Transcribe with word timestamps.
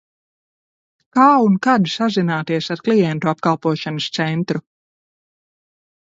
Kā 1.17 1.25
un 1.49 1.59
kad 1.67 1.85
sazināties 1.97 2.71
ar 2.77 2.81
klientu 2.89 3.31
apkalpošanas 3.33 4.09
centru? 4.21 4.65